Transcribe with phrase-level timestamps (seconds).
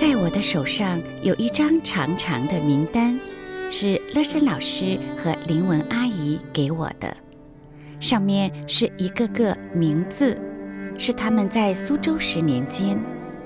[0.00, 3.20] 在我的手上有一张长长的名单，
[3.70, 7.14] 是乐山老师和林文阿姨给我的，
[8.00, 10.34] 上面是一个个名字，
[10.96, 12.98] 是他们在苏州十年间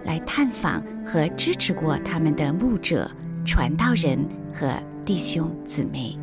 [0.05, 3.11] 来探访和支持过他们的牧者、
[3.45, 4.17] 传道人
[4.53, 6.17] 和弟兄姊妹。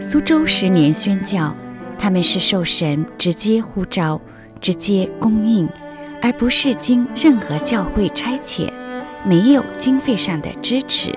[0.00, 1.52] 苏州十年宣教，
[1.98, 4.20] 他们是受神直接呼召、
[4.60, 5.68] 直接供应，
[6.24, 8.72] 而不是经任何教会差遣，
[9.26, 11.14] 没有经费上的支持。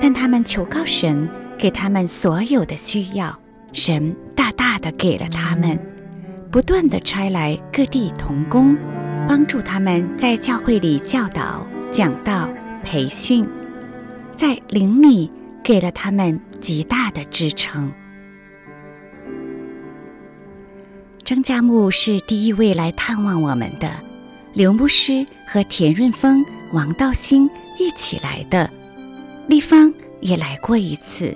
[0.00, 1.28] 但他们求告神，
[1.58, 3.38] 给他们所有的需要，
[3.74, 5.78] 神大大的给了他们，
[6.50, 8.74] 不断的差来各地同工，
[9.28, 12.48] 帮助他们在教会里教导、讲道、
[12.82, 13.46] 培训，
[14.34, 15.30] 在灵里
[15.62, 17.92] 给了他们极大的支撑。
[21.22, 23.90] 张家木是第一位来探望我们的，
[24.58, 28.68] 刘牧师和田润峰、王道兴一起来的，
[29.46, 31.32] 丽芳也来过一次，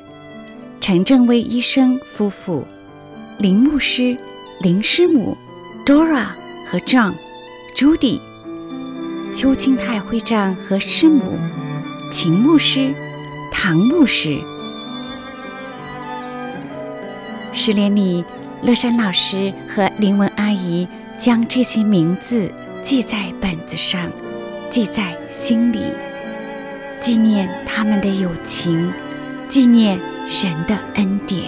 [0.80, 2.66] 陈正威医生夫妇、
[3.38, 4.16] 林牧师、
[4.60, 5.36] 林师母、
[5.86, 6.30] Dora
[6.68, 7.14] 和 John、
[7.76, 8.18] Judy、
[9.32, 11.38] 邱清泰会长和师母、
[12.10, 12.92] 秦牧师、
[13.52, 14.36] 唐牧师，
[17.52, 18.24] 十年里。
[18.64, 20.86] 乐山老师和林文阿姨
[21.18, 22.48] 将这些名字
[22.82, 24.10] 记在本子上，
[24.68, 25.84] 记在心里，
[27.00, 28.92] 纪念他们的友情，
[29.48, 31.44] 纪念神的恩典。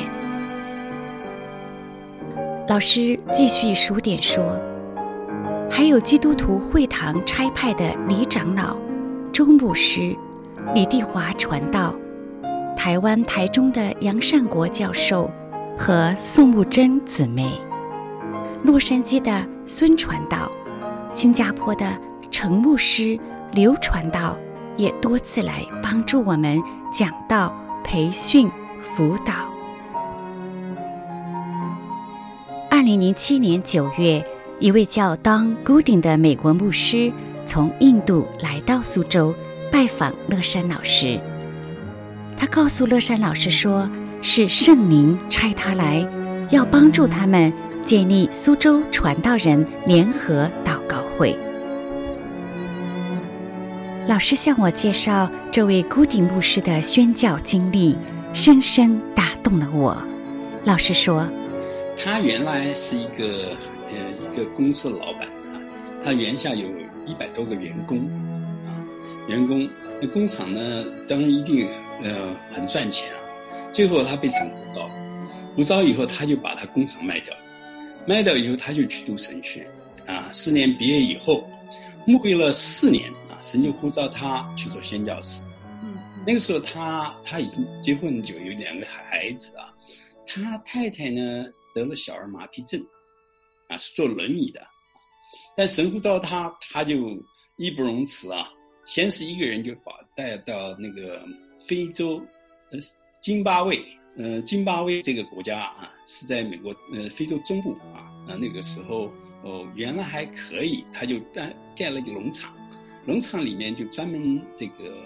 [2.69, 4.57] 老师继续数点说，
[5.69, 8.77] 还有基督徒会堂差派的李长老、
[9.33, 10.17] 周牧师、
[10.73, 11.93] 李地华传道，
[12.77, 15.31] 台湾台中的杨善国教授。
[15.77, 17.51] 和宋木珍姊妹，
[18.63, 20.49] 洛杉矶的孙传道，
[21.15, 21.87] 新加坡的
[22.29, 23.17] 程牧师
[23.53, 24.37] 刘传道
[24.77, 26.61] 也多次来帮助我们
[26.93, 28.51] 讲道、培训、
[28.95, 29.33] 辅导。
[32.69, 34.27] 二零零七年九月，
[34.59, 37.13] 一位叫 Don Gooding 的美国牧师
[37.47, 39.33] 从印度来到苏州
[39.71, 41.21] 拜访乐山老师，
[42.37, 43.89] 他告诉乐山老师说。
[44.27, 46.03] 是圣灵差他来，
[46.49, 47.53] 要帮助他们
[47.85, 50.51] 建立苏州传道人联合
[51.17, 51.37] 会。
[54.07, 57.97] 老师向我介绍这位古顶牧师的宣教经历，
[58.35, 59.97] 深深打动了我。
[60.65, 61.27] 老师说，
[61.97, 63.57] 他原来是一个
[63.89, 65.61] 呃一个公司的老板啊，
[66.05, 66.69] 他原下有
[67.07, 67.99] 一百多个员工
[68.67, 68.85] 啊，
[69.27, 69.69] 员工
[70.01, 71.69] 那工厂呢，当然一定
[72.03, 72.11] 呃
[72.53, 73.17] 很赚钱啊。
[73.73, 74.91] 最后他被神呼召，
[75.57, 77.35] 呼召以后他就把他工厂卖掉，
[78.07, 79.67] 卖掉以后他就去读神学，
[80.07, 81.49] 啊，四年毕业以后，
[82.07, 85.45] 牧会了四年啊，神就呼召他去做宣教师。
[85.83, 89.75] 嗯，那个时候他他已经结婚就有两个孩子啊，
[90.27, 91.45] 他太太呢
[91.75, 92.85] 得了小儿麻痹症，
[93.69, 94.61] 啊是坐轮椅的，
[95.57, 96.97] 但神呼召他，他就
[97.57, 98.51] 义不容辞啊，
[98.85, 101.23] 先是一个人就把带到那个
[101.61, 102.21] 非洲，
[102.71, 102.79] 呃。
[103.25, 103.83] 津巴威，
[104.19, 109.11] 呃，津巴威这个国家啊，是在美国呃非洲中部啊，啊那个时候
[109.45, 112.53] 哦原来还可以，他就盖盖了个农场，
[113.05, 114.97] 农场里面就专门这个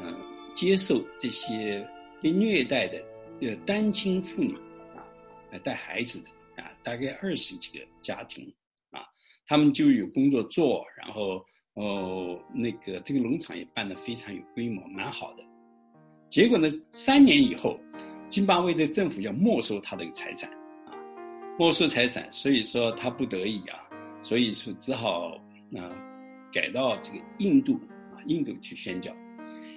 [0.00, 0.16] 嗯、呃、
[0.54, 1.86] 接受这些
[2.22, 3.00] 被虐待的
[3.42, 4.54] 呃单亲妇女
[4.96, 5.04] 啊
[5.52, 8.50] 来带孩子的啊，大概二十几个家庭
[8.90, 9.04] 啊，
[9.46, 15.44] 他们就有工作做，然后哦那个这个农场也办得非常有规模，蛮好的。
[16.30, 16.68] 结果呢？
[16.90, 17.78] 三年以后，
[18.28, 20.50] 津巴威的政府要没收他的财产，
[21.58, 23.76] 没收财产，所以说他不得已啊，
[24.22, 25.36] 所以说只好
[25.76, 25.90] 啊
[26.52, 27.74] 改到这个印度
[28.14, 29.12] 啊，印度去宣教。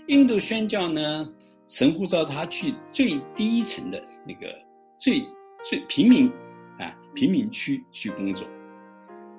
[0.08, 1.28] 印度宣教呢，
[1.68, 4.56] 神呼召他去最低层的那个
[5.00, 5.26] 最
[5.64, 6.32] 最平民
[6.78, 8.48] 啊贫民区去工作。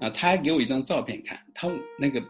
[0.01, 2.21] 啊，他还给我一张照片看，他那个。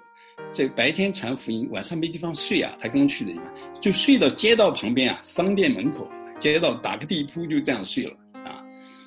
[0.51, 2.77] 这白天传福音，晚上没地方睡啊。
[2.79, 3.47] 他刚去的地方，
[3.81, 6.07] 就睡到街道旁边啊，商店门口，
[6.39, 8.15] 街道打个地铺就这样睡了。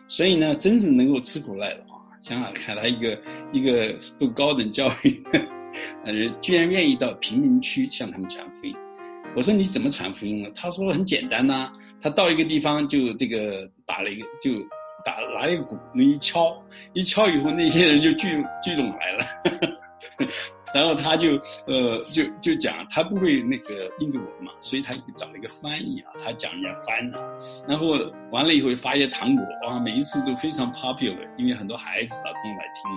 [0.08, 2.02] 所以呢，真是能够吃苦耐劳啊。
[2.22, 3.22] 想想看，他一个
[3.52, 8.76] 一个受高等教育的人，居然愿意到贫民区向他们传福音。
[9.36, 10.50] 我说你怎么传福音呢？
[10.56, 14.54] 他说很简单呐、他到一个地方就这个打了一个就
[15.04, 16.56] 打拿一个鼓，一敲
[16.94, 18.28] 一敲以后，那些人就聚
[18.64, 19.26] 聚拢来了。
[20.76, 27.34] 然后他就呃就就讲他不会那个印度文嘛，所以他就找了一个翻译啊，他讲人家翻啊，
[27.66, 27.92] 然后
[28.30, 32.92] 完了以后发一些糖果啊，每一次都非常 popular，因为很多孩子啊都来听，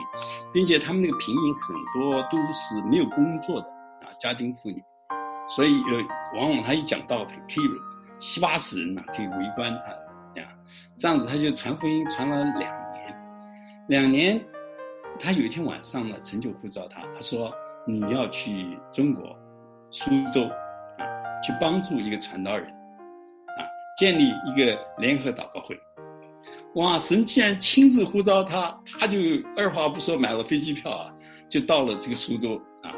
[0.52, 3.66] 并且他们那个平民很多都是没有工作的
[4.00, 4.82] 啊，家庭妇女，
[5.48, 7.64] 所以呃，往往他一讲道，可以
[8.18, 9.94] 七八十人呢，可以围观他，
[10.34, 10.50] 这样，
[10.96, 13.16] 这样子他就传福音传了两年，
[13.86, 14.44] 两年，
[15.20, 17.54] 他有一天晚上呢，神就呼召他，他说
[17.88, 19.34] 你要去中国
[19.90, 20.42] 苏州
[20.98, 23.64] 啊，去帮助一个传道人，啊，
[23.96, 25.74] 建立一个联合祷告会。
[26.74, 26.98] 哇！
[26.98, 29.18] 神既然亲自呼召他，他就
[29.56, 31.10] 二话不说买了飞机票啊，
[31.48, 32.92] 就到了这个苏州啊。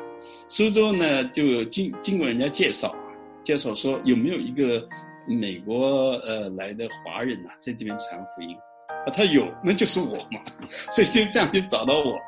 [0.48, 3.04] 苏州呢，就经经过人家介绍啊，
[3.44, 4.86] 介绍说有没有一个
[5.26, 8.56] 美国呃来的华人呐、啊，在这边传福音
[9.04, 9.10] 啊？
[9.12, 10.40] 他有，那就是我嘛。
[10.68, 12.18] 所以就这样就找到我，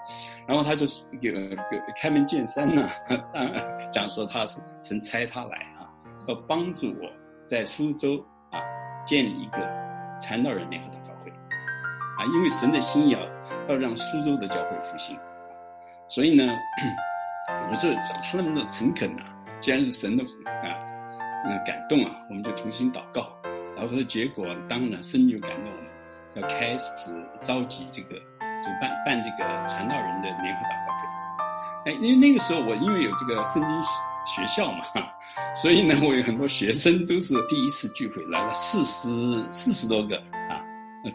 [0.46, 0.86] 然后他就
[1.20, 3.52] 给给开门见山呢、啊，
[3.90, 5.86] 讲说他是神差他来啊，
[6.28, 7.08] 要帮助我
[7.44, 8.60] 在苏州啊
[9.06, 9.58] 建立一个
[10.20, 11.30] 传道人联合祷告会。
[11.30, 13.20] 啊，因为神的心要
[13.68, 15.16] 要让苏州的教会复兴，
[16.06, 16.52] 所以呢，
[17.70, 20.84] 我就找他那么的诚恳啊，既然是神的啊，
[21.44, 23.32] 那感动啊，我们就重新祷告，
[23.76, 25.91] 然后结果当然神就感动我们，
[26.34, 26.92] 要开始
[27.40, 28.16] 召集这个
[28.62, 29.38] 主办办这个
[29.68, 31.90] 传道人的联合祷告会。
[31.90, 33.82] 哎，因为那个时候我因为有这个圣经
[34.24, 34.84] 学校嘛，
[35.54, 40.16] 所以呢，我有很多学生都是第一次聚会来了四十四十多个
[40.48, 40.62] 啊。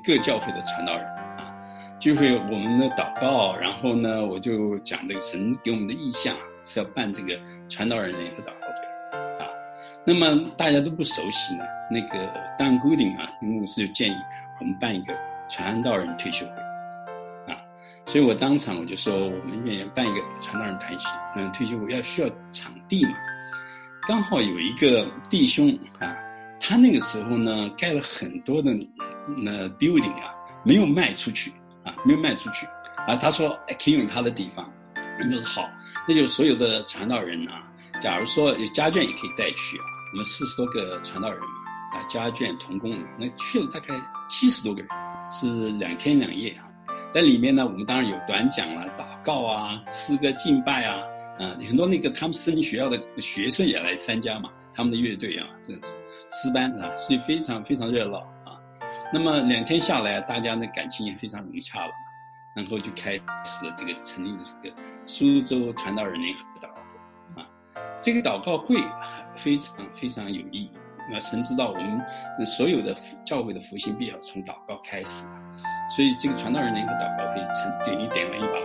[0.03, 1.55] 各教会的传道人啊，
[1.97, 8.66] 聚会我们的祷告，然后呢，我就讲这个神给我们的意向是要办这个传道人联合祷告。
[10.07, 12.17] 那么大家都不熟悉呢，那个
[12.57, 14.15] Don Gooding 啊，牧师就建议
[14.57, 15.13] 我们办一个
[15.49, 17.59] 传道人退休会啊。
[18.05, 23.17] 所以我当场我就说，我们愿意办一个传道人退休嗯退休会，要需要场地嘛。
[24.07, 26.17] 刚好有一个弟兄啊，
[26.57, 28.73] 他那个时候呢盖了很多的。
[29.43, 30.33] 那 building 啊，
[30.63, 31.51] 没有卖出去
[31.83, 32.65] 啊，没有卖出去
[33.05, 33.13] 啊。
[33.17, 35.69] 他说可以用他的地方，我们就说好，
[36.07, 37.69] 那就所有的传道人啊，
[37.99, 39.96] 假如说有家眷也可以带去啊。
[40.17, 41.45] 我们四十多个传道人嘛，
[41.91, 43.93] 啊，家眷同工，那去了大概
[44.27, 44.89] 七十多个人，
[45.29, 46.65] 是两天两夜啊。
[47.11, 51.03] 在里面呢，我们当然有短讲啦、祷告啊、诗歌敬拜啊，
[51.37, 55.71] 啊，很多那个他们私立学校的学生也来参加嘛，他们的乐队啊，这
[56.31, 58.57] 诗班啊，所以非常非常热闹啊。
[59.13, 61.91] 那么两天下来，大家的感情也非常融洽了，
[62.55, 63.11] 然后就开
[63.43, 64.75] 始了这个成立的这个
[65.05, 66.71] 苏州传道人联合祷。
[68.01, 68.77] 这个祷告会
[69.35, 70.71] 非常非常有意义。
[71.09, 72.01] 那神知道我们
[72.45, 72.95] 所有的
[73.25, 75.25] 教会的复兴必要从祷告开始，
[75.95, 78.59] 所以这个传道人联合祷告会成给你点了一把。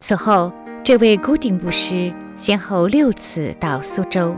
[0.00, 0.52] 此后，
[0.82, 4.36] 这位古顶牧师先后六次到苏州。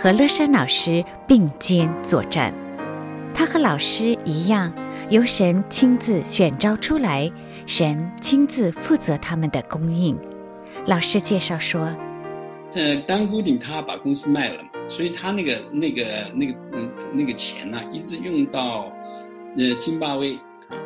[0.00, 2.54] 和乐山老师并肩作战，
[3.34, 4.72] 他和老师一样，
[5.10, 7.28] 由神亲自选召出来，
[7.66, 10.16] 神亲自负责他们的供应。
[10.88, 11.94] 老师介绍说
[12.74, 16.04] ：“呃，当固定他把公司卖了，所以他那个那个
[16.34, 18.90] 那个嗯那个钱呢，一直用到
[19.54, 20.34] 呃津巴威
[20.70, 20.80] 啊，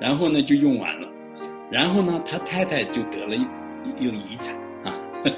[0.00, 1.08] 然后呢就用完了，
[1.72, 3.44] 然后呢他太太就得了一
[3.98, 4.94] 一个遗产啊。”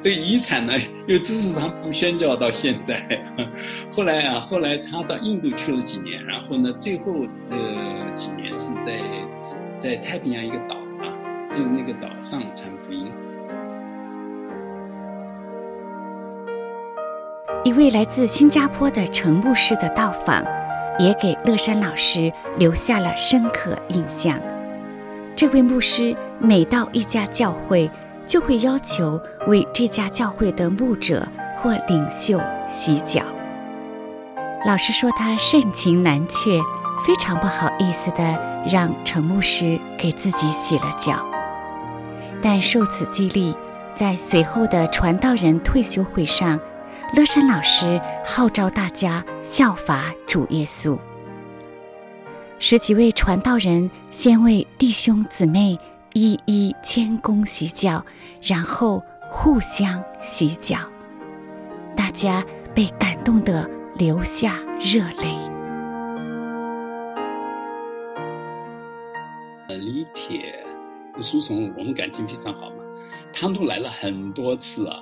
[0.00, 0.74] 这个遗产呢，
[1.08, 3.24] 又支持他宣教到现在。
[3.90, 7.12] 后来啊，后来他到印度去了几年，然后呢，最后
[7.48, 9.00] 呃几年是在
[9.80, 11.10] 在太平洋一个岛啊，
[11.50, 13.10] 就是那个岛上传福音。
[17.64, 20.44] 一位来自新加坡的陈牧师的到访，
[20.98, 24.38] 也给乐山老师留下了深刻印象。
[25.34, 27.90] 这位牧师每到一家教会，
[28.26, 33.22] 就会要求为这家教会的牧者或领袖洗脚。
[34.66, 36.60] 老师说他盛情难却，
[37.06, 38.38] 非常不好意思地
[38.70, 41.16] 让陈牧师给自己洗了脚。
[42.42, 43.56] 但受此激励，
[43.94, 46.60] 在随后的传道人退休会上，
[47.16, 50.98] 乐山老师号召大家效法主耶稣。
[52.58, 55.78] 十几位传道人先为弟兄姊妹。
[56.16, 58.04] 一一谦恭洗脚，
[58.40, 60.78] 然后互相洗脚，
[61.96, 65.36] 大家被感动得流下热泪。
[69.70, 70.64] 李铁、
[71.20, 72.76] 书虫，我们感情非常好嘛，
[73.32, 75.00] 他们都来了很多次啊。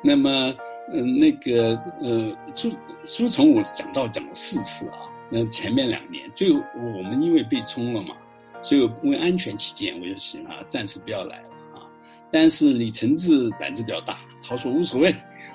[0.00, 0.54] 那么，
[0.90, 2.70] 嗯、那个，呃，书
[3.04, 4.98] 书虫，我讲到讲了四次啊。
[5.30, 8.16] 那前面两年，最后我们因为被冲了嘛。
[8.60, 11.82] 所以为安全起见，我就行啊，暂时不要来了啊。
[12.30, 15.12] 但是李承志胆子比较大，他说无所谓，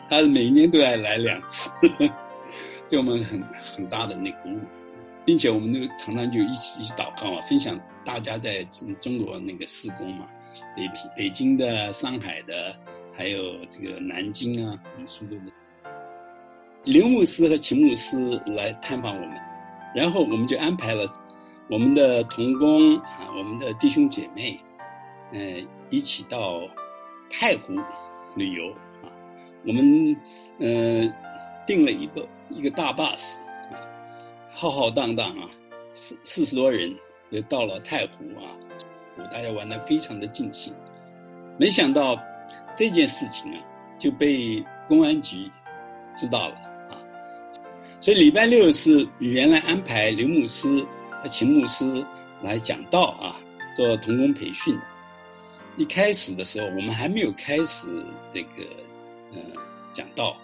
[0.09, 1.69] 他每年都要来两次，
[2.89, 3.41] 对我们很
[3.75, 4.59] 很大的那鼓舞，
[5.23, 8.61] 并且我们那个常常就一起一起祷告嘛，分享大家在
[8.99, 10.27] 中国那个施工嘛，
[10.75, 12.75] 北平、北京的、上海的，
[13.17, 15.91] 还有这个南京啊，我们苏州的
[16.83, 19.31] 刘牧师和秦牧师来探访我们，
[19.95, 21.11] 然后我们就安排了
[21.67, 24.59] 我们的同工啊，我们的弟兄姐妹，
[25.33, 26.61] 嗯、一起到
[27.27, 27.73] 太湖
[28.35, 28.69] 旅游
[29.01, 29.09] 啊。
[29.65, 30.15] 我们
[30.59, 31.13] 嗯、呃，
[31.65, 33.41] 订了一个一个大巴士
[33.73, 33.81] 啊，
[34.53, 35.49] 浩浩荡荡啊，
[35.91, 36.95] 四四十多人
[37.31, 38.53] 就到了太湖啊，
[39.31, 40.71] 大家玩的非常的尽兴。
[41.57, 42.15] 没想到
[42.77, 43.59] 这件事情啊，
[43.97, 45.51] 就被公安局
[46.15, 46.55] 知道了
[46.91, 46.93] 啊，
[47.99, 52.05] 所以礼拜六是原来安排刘牧师和秦牧师
[52.43, 53.35] 来讲道啊，
[53.75, 54.77] 做童工培训。
[55.75, 57.87] 一开始的时候，我们还没有开始
[58.31, 58.63] 这个
[59.33, 59.41] 嗯
[59.91, 60.37] 讲道，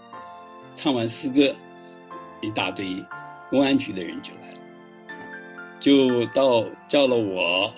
[0.73, 1.55] 唱完诗歌，
[2.41, 2.85] 一大堆
[3.49, 4.59] 公安局的人就来了，
[5.79, 7.71] 就到叫了我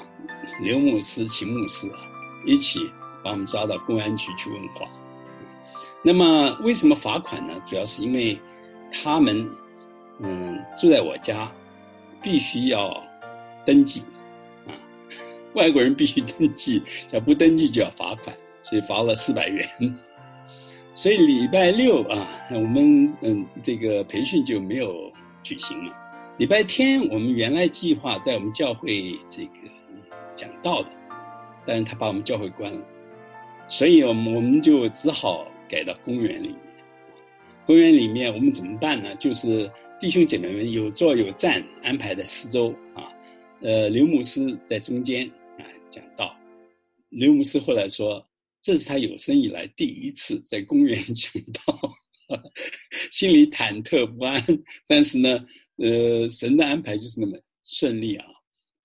[0.61, 1.99] 刘牧师、秦牧师啊
[2.45, 2.79] 一起。
[3.25, 4.87] 把我们抓到公安局去问话。
[6.03, 7.59] 那么为什么罚款呢？
[7.65, 8.39] 主要是因为
[8.91, 9.49] 他们
[10.19, 11.51] 嗯住在我家，
[12.21, 12.95] 必须要
[13.65, 14.03] 登记
[14.67, 14.69] 啊，
[15.55, 19.67] 外国人必须登记，要不登记就要罚款，所以罚了四百元。
[20.93, 25.91] 所以礼拜六啊，我们嗯这个培训就没有举行了。
[26.37, 29.51] 礼拜天我们原来计划在我们教会这个
[30.35, 30.89] 讲道的，
[31.65, 32.81] 但是他把我们教会关了。
[33.67, 36.57] 所以，我们我们就只好改到公园里面。
[37.65, 39.15] 公园里面，我们怎么办呢？
[39.15, 39.69] 就是
[39.99, 43.11] 弟兄姐妹们有坐有站，安排在四周啊。
[43.61, 45.25] 呃，刘牧师在中间
[45.57, 46.37] 啊讲道。
[47.09, 48.23] 刘牧师后来说，
[48.61, 51.91] 这是他有生以来第一次在公园 讲道，
[53.09, 54.39] 心里忐忑不安。
[54.85, 55.43] 但是呢，
[55.77, 58.25] 呃，神的安排就是那么顺利啊，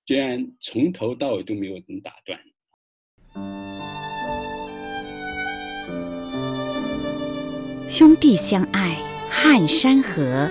[0.06, 3.59] 居然从头到尾都没有人打断。
[7.90, 8.96] 兄弟相爱，
[9.28, 10.48] 撼山河。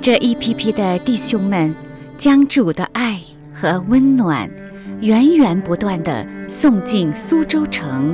[0.00, 1.72] 这一批批的弟兄们，
[2.18, 3.20] 将主的爱
[3.54, 4.50] 和温暖，
[5.00, 8.12] 源源不断地送进苏州城，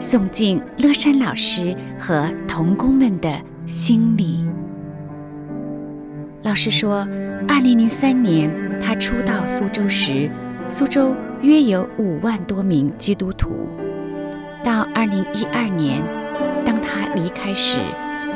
[0.00, 4.44] 送进乐山老师和童工们的心里。
[6.42, 7.06] 老师说，
[7.46, 8.50] 二零零三年
[8.82, 10.28] 他初到苏州时，
[10.66, 13.68] 苏州约有五万多名基督徒。
[14.64, 16.02] 到二零一二年，
[16.94, 17.80] 他离开时，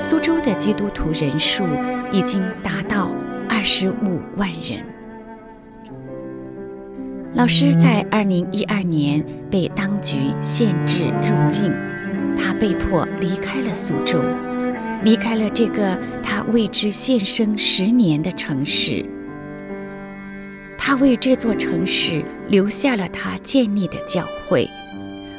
[0.00, 1.64] 苏州的基督徒人数
[2.10, 3.12] 已经达到
[3.48, 4.82] 二十五万人。
[7.34, 11.72] 老师在二零一二年被当局限制入境，
[12.36, 14.20] 他被迫离开了苏州，
[15.04, 19.04] 离开了这个他为之献身十年的城市。
[20.76, 24.68] 他为这座城市留下了他建立的教会，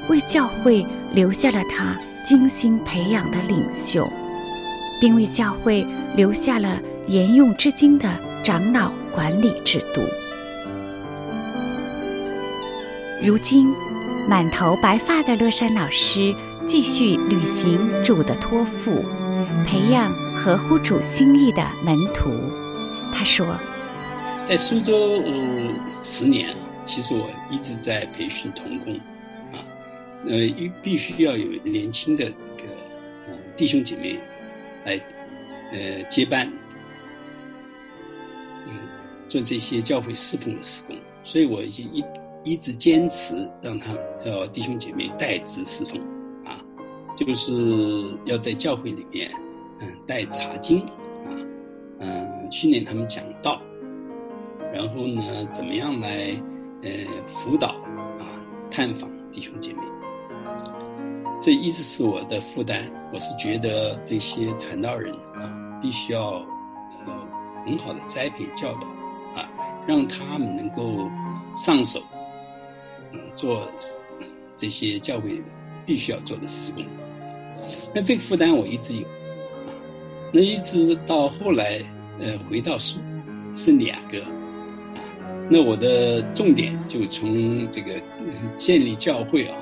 [0.07, 1.99] 为教会留下了他
[2.29, 4.07] 精心培养的领袖，
[5.01, 5.83] 并为教会
[6.15, 8.07] 留下了沿用至今的
[8.43, 10.01] 长老管理制度。
[13.23, 13.67] 如今，
[14.29, 16.31] 满头白发的乐山老师
[16.67, 19.03] 继续履行主的托付，
[19.65, 22.29] 培养合乎主心意的门徒。
[23.11, 23.57] 他说
[24.45, 26.55] ：“在苏州，嗯，十年，
[26.85, 28.99] 其实我一直在培训童工。”
[30.27, 32.65] 呃，一必须要有年轻的一个
[33.27, 34.19] 呃弟兄姐妹
[34.83, 34.99] 来
[35.71, 36.45] 呃接班，
[38.67, 38.73] 嗯，
[39.29, 42.03] 做这些教会侍奉的事工，所以我已经一
[42.43, 45.97] 一直坚持让他叫弟兄姐妹代职侍奉，
[46.43, 46.59] 啊，
[47.15, 47.53] 就是
[48.25, 49.31] 要在教会里面
[49.79, 50.81] 嗯带查经
[51.25, 51.31] 啊，
[51.99, 53.61] 嗯训练他们讲道，
[54.73, 55.23] 然后呢
[55.53, 56.33] 怎么样来
[56.83, 56.89] 呃
[57.27, 57.69] 辅导
[58.19, 58.27] 啊
[58.69, 59.79] 探访弟兄姐妹。
[61.41, 62.83] 这一直是我的负担。
[63.11, 66.45] 我是觉得这些传道人啊，必须要
[67.07, 67.27] 呃
[67.65, 68.87] 很好的栽培教导
[69.39, 69.49] 啊，
[69.87, 71.09] 让他们能够
[71.55, 72.03] 上手，
[73.13, 73.67] 嗯，做
[74.55, 75.41] 这些教会
[75.85, 76.85] 必须要做的事工。
[77.93, 79.07] 那这个负担我一直有，
[80.31, 81.79] 那一直到后来
[82.19, 82.99] 呃回到书
[83.55, 85.01] 是两个啊，
[85.49, 87.93] 那我的重点就从这个
[88.55, 89.57] 建立教会啊，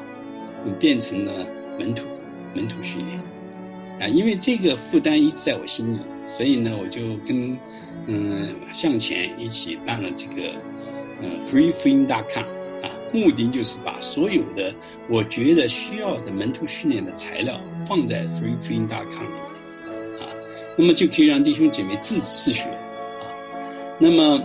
[0.79, 1.56] 变成了。
[1.77, 2.05] 门徒，
[2.55, 3.19] 门徒训练，
[3.99, 7.57] 啊，因为这个负担一直在我心里，所以呢，我就跟
[8.07, 10.53] 嗯向前一起办了这个
[11.21, 12.43] 嗯 freefilm.com
[12.83, 14.73] 啊，目的就是把所有的
[15.07, 20.29] 我觉得需要的门徒训练的材料放在 freefilm.com 里面，啊，
[20.75, 23.25] 那么就可以让弟兄姐妹自自学，啊，
[23.99, 24.41] 那么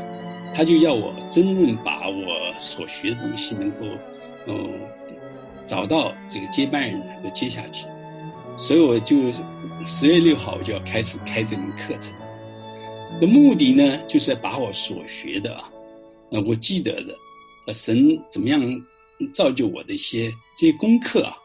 [0.55, 3.87] 他就要我真正把我所学的东西能够，
[4.47, 4.69] 嗯。
[5.65, 7.87] 找到这个接班人能够接下去，
[8.59, 9.17] 所以我就
[9.87, 12.13] 十月六号我就要开始开这门课程。
[13.21, 15.71] 的目的呢，就是把我所学的啊，
[16.31, 17.15] 那我记得的，
[17.67, 18.61] 呃，神怎么样
[19.33, 21.37] 造就我的一些这些功课啊，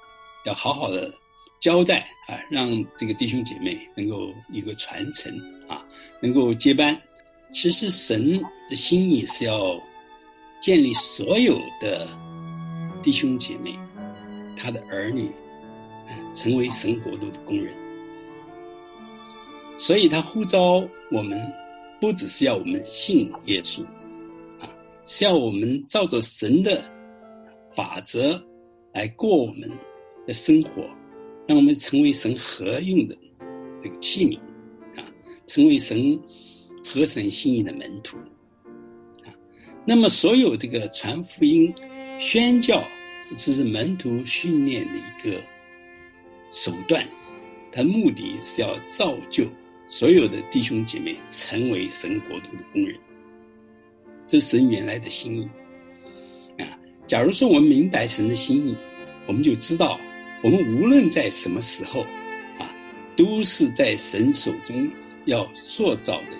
[0.45, 1.11] 要好好的
[1.59, 5.31] 交代啊，让这个弟兄姐妹能够一个传承
[5.67, 5.85] 啊，
[6.21, 6.99] 能够接班。
[7.51, 9.79] 其实神的心意是要
[10.59, 12.07] 建立所有的
[13.03, 13.77] 弟兄姐妹，
[14.57, 15.29] 他的儿女，
[16.33, 17.73] 成为神国度的工人。
[19.77, 21.39] 所以他呼召我们，
[22.01, 23.83] 不只是要我们信耶稣，
[24.59, 24.67] 啊，
[25.05, 26.83] 是要我们照着神的
[27.75, 28.43] 法则
[28.93, 29.69] 来过我们
[30.25, 30.83] 的生活，
[31.47, 33.15] 让我们成为神合用的
[33.83, 34.39] 这个器皿，
[34.99, 35.05] 啊，
[35.45, 36.19] 成为神
[36.83, 38.17] 合神心意的门徒，
[39.25, 39.29] 啊，
[39.85, 41.71] 那么所有这个传福音、
[42.19, 42.83] 宣教，
[43.35, 45.41] 这是门徒训练的一个
[46.51, 47.05] 手段，
[47.71, 49.45] 它目的是要造就。
[49.89, 52.93] 所有的弟兄姐妹成为神国度的工人，
[54.27, 55.49] 这是神原来的心意
[56.61, 56.77] 啊！
[57.07, 58.75] 假如说我们明白神的心意，
[59.25, 59.97] 我们就知道，
[60.43, 62.01] 我们无论在什么时候
[62.59, 62.69] 啊，
[63.15, 64.91] 都是在神手中
[65.23, 66.37] 要塑造的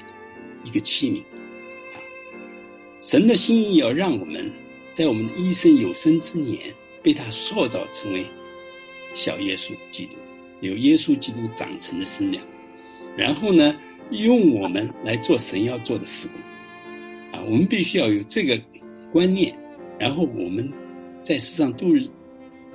[0.66, 1.20] 一个器皿
[1.96, 2.04] 啊！
[3.00, 4.52] 神的心意要让我们
[4.98, 6.74] 在我们的一生有生之年，
[7.04, 8.26] 被他塑造成为
[9.14, 10.14] 小耶稣基督，
[10.62, 12.44] 有耶稣基督长成的身量。
[13.16, 13.76] 然后呢，
[14.10, 18.60] 用我们来做神要做的事工，啊，我们必须要有这个
[19.12, 19.56] 观念。
[20.00, 20.68] 然后我们
[21.22, 22.04] 在世上度日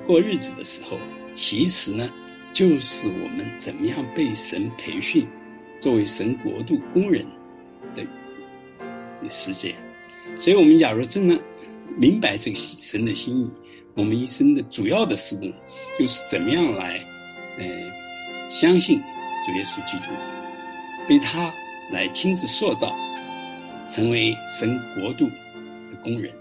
[0.07, 0.97] 过日子的时候，
[1.35, 2.09] 其实呢，
[2.53, 5.27] 就是我们怎么样被神培训，
[5.81, 7.27] 作为神国度工人
[7.97, 8.07] 的
[9.29, 9.75] 时间。
[10.39, 11.37] 所以，我们假如真的
[11.97, 13.51] 明白这个神的心意，
[13.95, 15.53] 我们一生的主要的事工，
[15.99, 16.99] 就是怎么样来，
[17.59, 17.65] 呃，
[18.51, 19.01] 相信。
[19.45, 20.13] 主耶稣基督
[21.09, 21.53] 被他
[21.91, 22.95] 来亲自塑造，
[23.93, 26.33] 成为神国度的工人。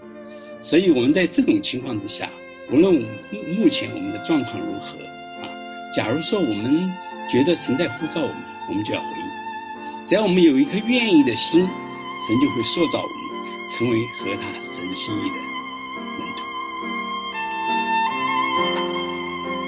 [0.62, 2.30] 所以，我们在这种情况之下，
[2.70, 2.94] 无论
[3.58, 4.96] 目前我们的状况如何
[5.42, 5.50] 啊，
[5.96, 6.88] 假如说我们
[7.28, 8.36] 觉得神在呼召我们，
[8.68, 10.06] 我们就要回应。
[10.06, 13.16] 只要我们有一颗愿意的心，神就会塑造我们，
[13.76, 15.36] 成为和他神心意的。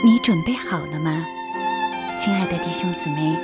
[0.04, 1.24] 你准备好了吗？
[2.18, 3.38] 亲爱的弟兄姊妹，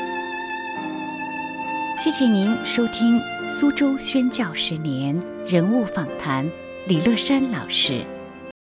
[2.02, 6.50] 谢谢您收听苏州宣教十年人物访谈
[6.88, 8.04] 李乐山老师。